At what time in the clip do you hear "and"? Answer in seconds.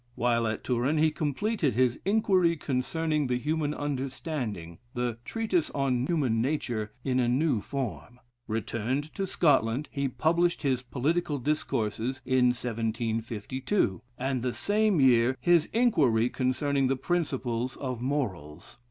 14.17-14.41